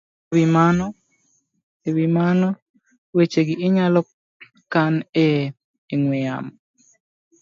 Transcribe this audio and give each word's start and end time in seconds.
E 1.87 1.91
wi 1.97 2.05
mano, 2.17 2.47
wechegi 3.15 3.55
inyalo 3.67 4.01
kan 4.73 4.93
e 5.25 5.29
ong'we 5.93 6.15
yamo 6.27 6.53